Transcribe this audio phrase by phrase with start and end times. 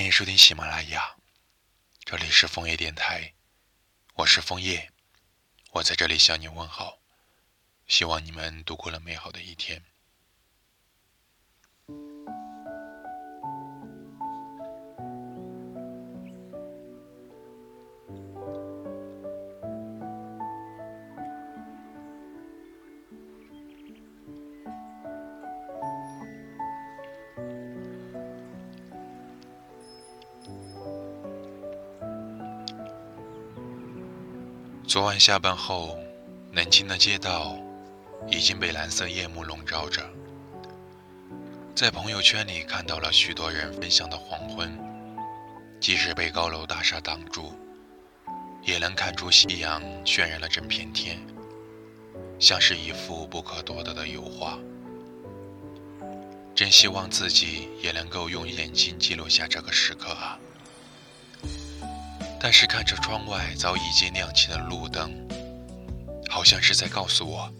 [0.00, 1.14] 欢迎收听喜马拉雅，
[2.06, 3.34] 这里是枫叶电台，
[4.14, 4.90] 我是枫叶，
[5.72, 6.98] 我在这里向你问好，
[7.86, 9.84] 希望你们度过了美好的一天。
[34.90, 35.96] 昨晚下班后，
[36.50, 37.56] 冷清的街道
[38.28, 40.02] 已经被蓝色夜幕笼罩着。
[41.76, 44.76] 在朋友圈里看到了许多人分享的黄昏，
[45.78, 47.54] 即使被高楼大厦挡住，
[48.64, 51.24] 也能看出夕阳渲染了整片天，
[52.40, 54.58] 像是一幅不可多得的油画。
[56.52, 60.36] 真希望自己也能够用眼睛记录下这个时刻啊！
[62.42, 65.12] 但是看着窗外早已经亮起的路灯，
[66.30, 67.52] 好像是在告诉我，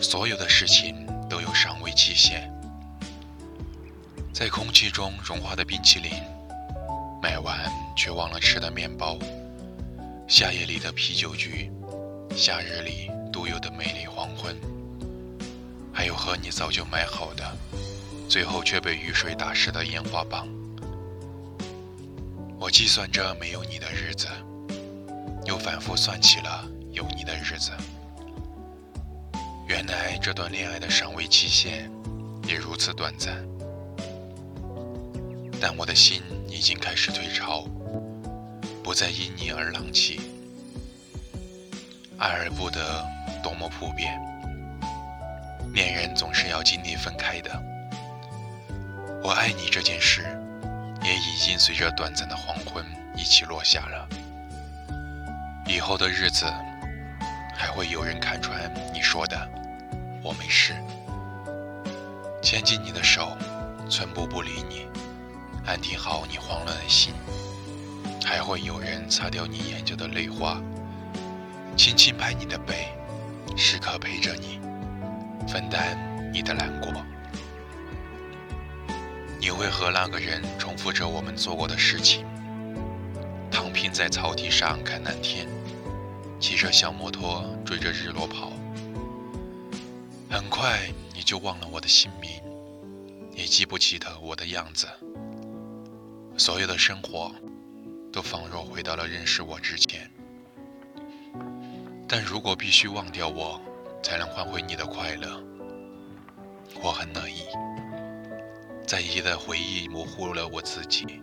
[0.00, 2.50] 所有的事情都有尚未期限。
[4.32, 6.10] 在空气中融化的冰淇淋，
[7.22, 9.18] 买完却忘了吃的面包，
[10.26, 11.70] 夏夜里的啤酒局，
[12.34, 14.56] 夏日里独有的美丽黄昏，
[15.92, 17.44] 还有和你早就买好的，
[18.26, 20.48] 最后却被雨水打湿的烟花棒。
[22.62, 24.28] 我计算着没有你的日子，
[25.44, 27.72] 又反复算起了有你的日子。
[29.66, 31.90] 原来这段恋爱的赏味期限
[32.46, 33.44] 也如此短暂。
[35.60, 37.64] 但我的心已经开始退潮，
[38.80, 40.20] 不再因你而浪气。
[42.16, 43.04] 爱而不得，
[43.42, 44.16] 多么普遍。
[45.74, 47.50] 恋人总是要经历分开的。
[49.20, 50.38] 我爱你这件事。
[51.04, 52.84] 也已经随着短暂的黄昏
[53.16, 54.08] 一起落下了。
[55.66, 56.44] 以后的日子，
[57.54, 59.48] 还会有人看穿你说的
[60.22, 60.74] “我没事”，
[62.42, 63.36] 牵紧你的手，
[63.88, 64.86] 寸步不离你，
[65.66, 67.14] 安定好你慌乱的心。
[68.24, 70.60] 还会有人擦掉你眼角的泪花，
[71.76, 72.88] 轻轻拍你的背，
[73.56, 74.60] 时刻陪着你，
[75.46, 75.98] 分担
[76.32, 76.92] 你的难过。
[79.42, 82.24] 你会和那个人重复着我们做过的事情，
[83.50, 85.48] 躺平在草地上看蓝天，
[86.38, 88.52] 骑着小摩托追着日落跑。
[90.30, 92.30] 很快你就忘了我的姓名，
[93.34, 94.86] 也记不起得我的样子。
[96.38, 97.34] 所有的生活
[98.12, 100.08] 都仿若回到了认识我之前。
[102.06, 103.60] 但如果必须忘掉我，
[104.04, 105.42] 才能换回你的快乐，
[106.80, 107.42] 我很乐意。
[108.86, 111.22] 在意的回忆模糊了我自己。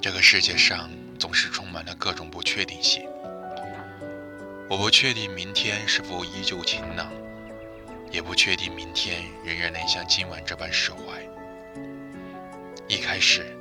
[0.00, 3.08] 这个世界上总是充满了各种不确定性。
[4.68, 7.12] 我不确定明天是否依旧晴朗，
[8.10, 10.98] 也不确定明天仍然能像今晚这般释怀。
[12.88, 13.56] 一开始，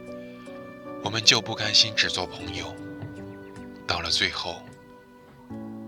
[1.03, 2.75] 我们就不甘心只做朋友，
[3.85, 4.61] 到了最后，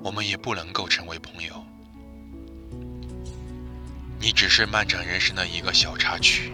[0.03, 1.66] 我们也不能够成为朋友。
[4.23, 6.53] 你只是漫长人生的一个小插曲，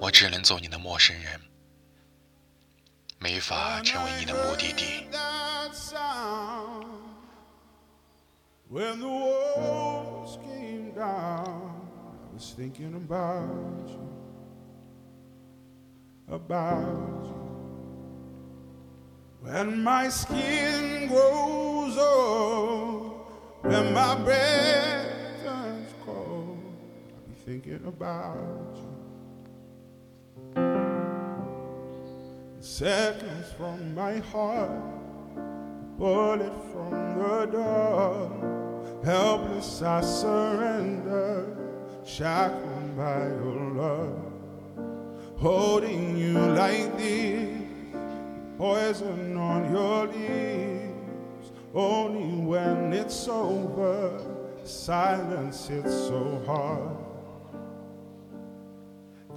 [0.00, 1.40] 我只能做你的陌生人，
[3.20, 5.06] 没法成为你的目的地。
[27.44, 28.92] Thinking about you.
[32.60, 34.70] Seconds from my heart,
[35.98, 39.00] bullet from the door.
[39.04, 41.56] Helpless, I surrender,
[42.04, 44.32] shackled by your love.
[45.38, 47.58] Holding you like this,
[48.56, 51.50] poison on your lips.
[51.74, 54.20] Only when it's over,
[54.62, 57.11] silence hits so hard.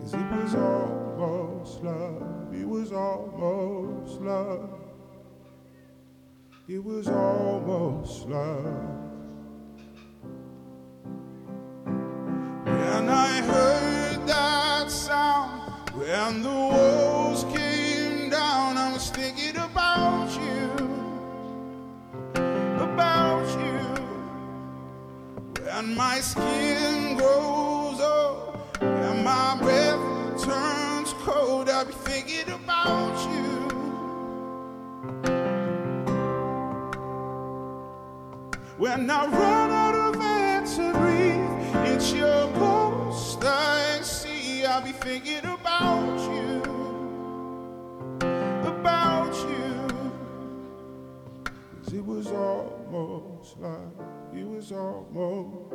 [0.06, 4.70] Cause it was almost love, it was almost love.
[6.68, 8.66] It was almost love.
[12.66, 20.70] When I heard that sound, when the walls came down, I was thinking about you,
[22.80, 23.80] about you.
[25.64, 27.65] When my skin grows
[38.78, 44.66] When I run out of air to breathe, it's your ghost I see.
[44.66, 46.62] I'll be thinking about you,
[48.66, 49.88] about you.
[51.84, 53.80] Cause it was almost like,
[54.36, 55.74] it was almost.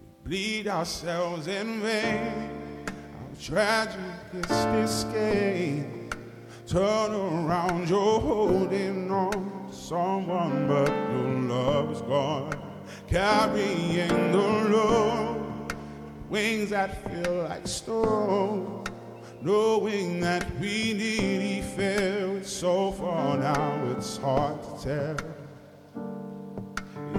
[0.00, 2.63] We bleed ourselves in vain.
[3.40, 4.00] Tragic
[4.32, 6.08] is this game?
[6.66, 12.54] Turn around, you're holding on to someone, but your love is gone.
[13.08, 15.74] Carrying the load,
[16.30, 18.84] wings that feel like stone.
[19.42, 25.16] Knowing that we nearly fell so far now, it's hard to tell.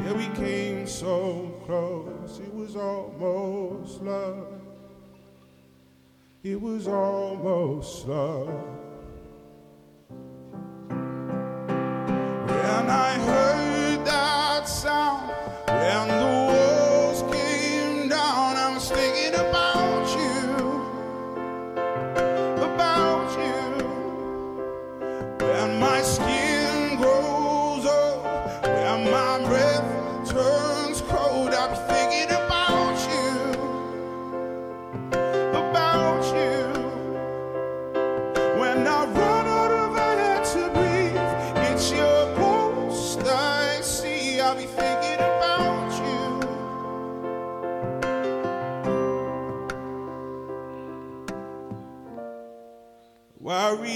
[0.04, 4.55] Yeah, we came so close, it was almost love.
[6.46, 8.85] It was almost love.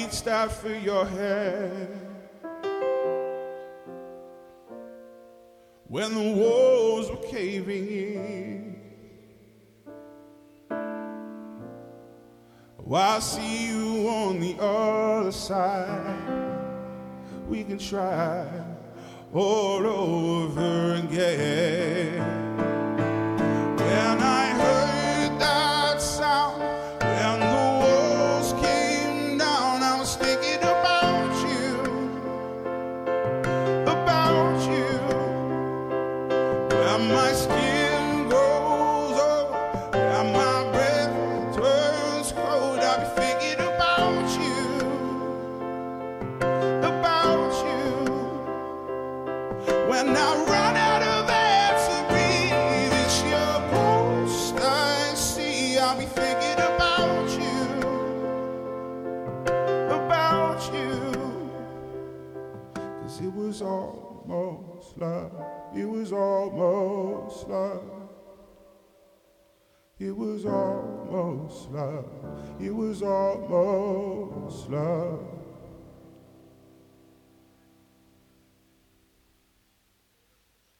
[0.10, 1.88] Reached out for your hand
[5.88, 8.82] when the walls were caving in.
[12.80, 16.56] Well, I'll see you on the other side.
[17.48, 18.69] We can try
[19.34, 22.18] all over again.
[23.78, 26.62] When I heard that sound,
[27.00, 27.46] when the
[27.86, 31.78] walls came down, I was thinking about you,
[33.84, 34.98] about you.
[36.76, 37.32] When my
[63.22, 65.32] it was almost love.
[65.76, 68.10] It was almost love.
[70.00, 72.06] It was almost love.
[72.60, 75.39] It was almost love.